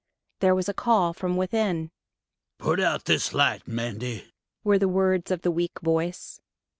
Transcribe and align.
There 0.39 0.55
was 0.55 0.67
a 0.67 0.73
call 0.73 1.13
from 1.13 1.37
within. 1.37 1.91
"Put 2.57 2.79
out 2.79 3.05
this 3.05 3.35
light, 3.35 3.67
Mandy," 3.67 4.31
were 4.63 4.79
the 4.79 4.87
words 4.87 5.29
of 5.29 5.43
the 5.43 5.51
weak 5.51 5.79
voice. 5.79 6.41